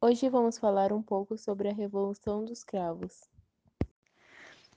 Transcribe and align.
Hoje 0.00 0.28
vamos 0.28 0.56
falar 0.56 0.92
um 0.92 1.02
pouco 1.02 1.36
sobre 1.36 1.68
a 1.68 1.72
Revolução 1.72 2.44
dos 2.44 2.62
Cravos. 2.62 3.24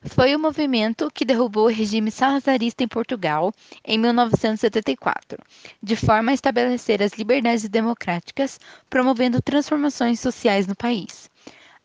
Foi 0.01 0.35
o 0.35 0.39
movimento 0.39 1.11
que 1.13 1.23
derrubou 1.23 1.65
o 1.65 1.71
regime 1.71 2.09
salazarista 2.09 2.83
em 2.83 2.87
Portugal 2.87 3.53
em 3.85 3.99
1974, 3.99 5.37
de 5.81 5.95
forma 5.95 6.31
a 6.31 6.33
estabelecer 6.33 7.03
as 7.03 7.11
liberdades 7.13 7.69
democráticas, 7.69 8.59
promovendo 8.89 9.39
transformações 9.43 10.19
sociais 10.19 10.65
no 10.65 10.75
país. 10.75 11.29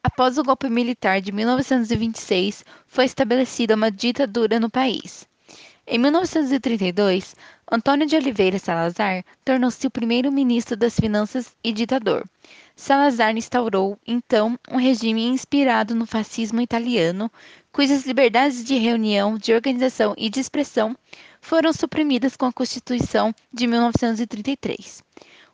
Após 0.02 0.38
o 0.38 0.42
golpe 0.42 0.70
militar 0.70 1.20
de 1.20 1.30
1926, 1.30 2.64
foi 2.86 3.04
estabelecida 3.04 3.74
uma 3.74 3.90
ditadura 3.90 4.58
no 4.58 4.70
país. 4.70 5.28
Em 5.88 5.98
1932, 5.98 7.36
Antônio 7.70 8.08
de 8.08 8.16
Oliveira 8.16 8.58
Salazar 8.58 9.24
tornou-se 9.44 9.86
o 9.86 9.90
primeiro-ministro 9.90 10.76
das 10.76 10.98
Finanças 10.98 11.54
e 11.62 11.72
ditador. 11.72 12.28
Salazar 12.74 13.36
instaurou, 13.36 13.96
então, 14.04 14.58
um 14.68 14.78
regime 14.78 15.24
inspirado 15.24 15.94
no 15.94 16.04
fascismo 16.04 16.60
italiano, 16.60 17.30
cujas 17.70 18.04
liberdades 18.04 18.64
de 18.64 18.76
reunião, 18.76 19.38
de 19.38 19.54
organização 19.54 20.12
e 20.18 20.28
de 20.28 20.40
expressão 20.40 20.96
foram 21.40 21.72
suprimidas 21.72 22.36
com 22.36 22.46
a 22.46 22.52
Constituição 22.52 23.32
de 23.52 23.68
1933. 23.68 25.04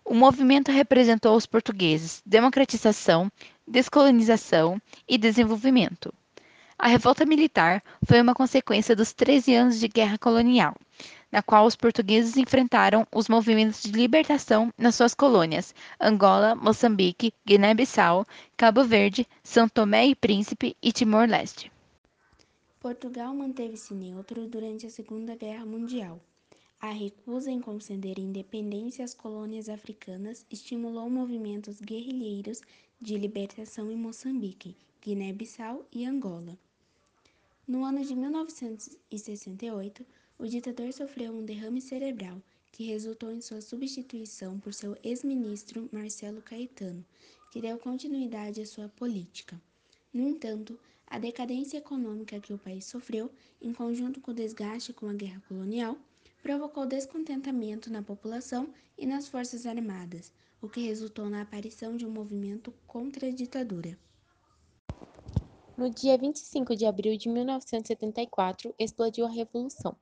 O 0.02 0.14
movimento 0.14 0.72
representou 0.72 1.34
aos 1.34 1.44
portugueses 1.44 2.22
democratização, 2.24 3.30
descolonização 3.68 4.80
e 5.06 5.18
desenvolvimento. 5.18 6.10
A 6.84 6.88
revolta 6.88 7.24
militar 7.24 7.80
foi 8.04 8.20
uma 8.20 8.34
consequência 8.34 8.96
dos 8.96 9.12
13 9.12 9.54
anos 9.54 9.78
de 9.78 9.86
guerra 9.86 10.18
colonial, 10.18 10.74
na 11.30 11.40
qual 11.40 11.64
os 11.64 11.76
portugueses 11.76 12.36
enfrentaram 12.36 13.06
os 13.14 13.28
movimentos 13.28 13.84
de 13.84 13.92
libertação 13.92 14.68
nas 14.76 14.96
suas 14.96 15.14
colônias 15.14 15.72
Angola, 16.00 16.56
Moçambique, 16.56 17.32
Guiné-Bissau, 17.46 18.26
Cabo 18.56 18.82
Verde, 18.82 19.24
São 19.44 19.68
Tomé 19.68 20.08
e 20.08 20.16
Príncipe 20.16 20.76
e 20.82 20.90
Timor-Leste. 20.90 21.70
Portugal 22.80 23.32
manteve-se 23.32 23.94
neutro 23.94 24.48
durante 24.48 24.84
a 24.84 24.90
Segunda 24.90 25.36
Guerra 25.36 25.64
Mundial. 25.64 26.18
A 26.80 26.90
recusa 26.90 27.48
em 27.48 27.60
conceder 27.60 28.18
independência 28.18 29.04
às 29.04 29.14
colônias 29.14 29.68
africanas 29.68 30.44
estimulou 30.50 31.08
movimentos 31.08 31.80
guerrilheiros 31.80 32.60
de 33.00 33.16
libertação 33.16 33.88
em 33.88 33.96
Moçambique, 33.96 34.76
Guiné-Bissau 35.00 35.86
e 35.92 36.04
Angola. 36.04 36.58
No 37.66 37.84
ano 37.84 38.04
de 38.04 38.14
1968, 38.16 40.04
o 40.36 40.46
ditador 40.46 40.92
sofreu 40.92 41.32
um 41.32 41.44
derrame 41.44 41.80
cerebral 41.80 42.42
que 42.72 42.82
resultou 42.82 43.30
em 43.30 43.40
sua 43.40 43.60
substituição 43.60 44.58
por 44.58 44.74
seu 44.74 44.96
ex-ministro 45.04 45.88
Marcelo 45.92 46.42
Caetano, 46.42 47.04
que 47.52 47.60
deu 47.60 47.78
continuidade 47.78 48.60
à 48.60 48.66
sua 48.66 48.88
política. 48.88 49.60
No 50.12 50.28
entanto, 50.28 50.76
a 51.06 51.20
decadência 51.20 51.78
econômica 51.78 52.40
que 52.40 52.52
o 52.52 52.58
país 52.58 52.84
sofreu, 52.86 53.30
em 53.60 53.72
conjunto 53.72 54.20
com 54.20 54.32
o 54.32 54.34
desgaste 54.34 54.92
com 54.92 55.08
a 55.08 55.14
guerra 55.14 55.40
colonial, 55.46 55.96
provocou 56.42 56.84
descontentamento 56.84 57.92
na 57.92 58.02
população 58.02 58.68
e 58.98 59.06
nas 59.06 59.28
forças 59.28 59.66
armadas, 59.66 60.32
o 60.60 60.68
que 60.68 60.80
resultou 60.80 61.30
na 61.30 61.42
aparição 61.42 61.96
de 61.96 62.04
um 62.04 62.10
movimento 62.10 62.74
contra 62.88 63.28
a 63.28 63.30
ditadura. 63.30 63.96
No 65.82 65.90
dia 65.90 66.16
25 66.16 66.76
de 66.76 66.86
abril 66.86 67.16
de 67.18 67.28
1974, 67.28 68.72
explodiu 68.78 69.26
a 69.26 69.28
Revolução. 69.28 69.96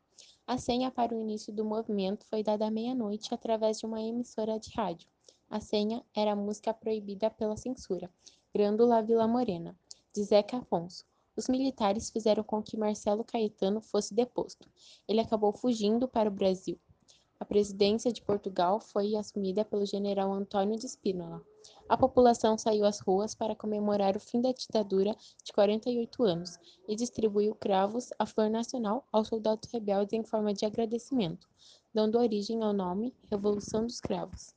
A 0.47 0.59
senha 0.59 0.91
para 0.91 1.14
o 1.14 1.19
início 1.19 1.50
do 1.55 1.64
movimento 1.64 2.27
foi 2.27 2.42
dada 2.42 2.67
à 2.67 2.70
meia-noite 2.70 3.33
através 3.33 3.78
de 3.78 3.86
uma 3.86 3.98
emissora 3.98 4.61
de 4.61 4.70
rádio. 4.77 5.08
A 5.48 5.58
senha 5.58 6.05
era 6.14 6.33
a 6.33 6.36
música 6.36 6.75
proibida 6.75 7.31
pela 7.31 7.56
censura, 7.56 8.11
Grândola 8.55 9.01
Vila 9.01 9.27
Morena, 9.27 9.75
de 10.14 10.23
Zeca 10.23 10.58
Afonso. 10.58 11.06
Os 11.34 11.48
militares 11.48 12.11
fizeram 12.11 12.45
com 12.45 12.62
que 12.62 12.77
Marcelo 12.77 13.25
Caetano 13.25 13.81
fosse 13.81 14.12
deposto. 14.12 14.69
Ele 15.08 15.20
acabou 15.20 15.51
fugindo 15.51 16.07
para 16.07 16.29
o 16.29 16.33
Brasil. 16.33 16.79
A 17.40 17.45
presidência 17.46 18.12
de 18.12 18.20
Portugal 18.20 18.80
foi 18.80 19.17
assumida 19.17 19.64
pelo 19.64 19.86
general 19.86 20.30
Antônio 20.30 20.78
de 20.78 20.86
Spínola. 20.86 21.42
A 21.89 21.96
população 21.96 22.58
saiu 22.58 22.84
às 22.84 23.01
ruas 23.01 23.34
para 23.34 23.56
comemorar 23.56 24.14
o 24.14 24.20
fim 24.20 24.42
da 24.42 24.52
ditadura 24.52 25.17
de 25.42 25.50
48 25.55 26.23
anos 26.23 26.58
e 26.86 26.95
distribuiu 26.95 27.55
cravos, 27.55 28.11
a 28.18 28.27
flor 28.27 28.50
nacional, 28.50 29.08
aos 29.11 29.29
soldados 29.29 29.70
rebeldes 29.73 30.12
em 30.12 30.23
forma 30.23 30.52
de 30.52 30.67
agradecimento, 30.67 31.48
dando 31.95 32.18
origem 32.18 32.62
ao 32.62 32.74
nome 32.74 33.14
Revolução 33.30 33.86
dos 33.86 34.00
Cravos. 34.00 34.55